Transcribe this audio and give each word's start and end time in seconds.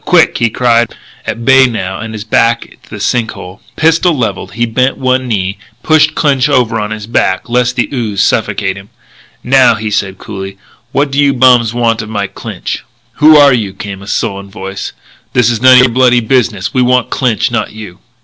Quick!" 0.03 0.39
he 0.39 0.49
cried, 0.49 0.95
at 1.27 1.45
bay 1.45 1.67
now, 1.67 1.99
and 1.99 2.15
his 2.15 2.23
back 2.23 2.61
to 2.81 2.89
the 2.89 2.99
sink 2.99 3.33
hole. 3.33 3.61
Pistol 3.75 4.17
levelled, 4.17 4.53
he 4.53 4.65
bent 4.65 4.97
one 4.97 5.27
knee, 5.27 5.59
pushed 5.83 6.15
Clinch 6.15 6.49
over 6.49 6.79
on 6.79 6.89
his 6.89 7.05
back, 7.05 7.47
lest 7.47 7.75
the 7.75 7.87
ooze 7.93 8.19
suffocate 8.23 8.75
him. 8.77 8.89
"Now," 9.43 9.75
he 9.75 9.91
said 9.91 10.17
coolly, 10.17 10.57
"what 10.91 11.11
do 11.11 11.19
you 11.19 11.35
bums 11.35 11.71
want 11.75 12.01
of 12.01 12.09
Mike 12.09 12.33
Clinch?" 12.33 12.83
"Who 13.17 13.37
are 13.37 13.53
you?" 13.53 13.75
came 13.75 14.01
a 14.01 14.07
sullen 14.07 14.49
voice. 14.49 14.91
"This 15.33 15.51
is 15.51 15.61
none 15.61 15.75
o' 15.77 15.81
your 15.81 15.89
bloody 15.89 16.19
business. 16.19 16.73
We 16.73 16.81
want 16.81 17.11
Clinch, 17.11 17.51
not 17.51 17.71
you." 17.71 17.99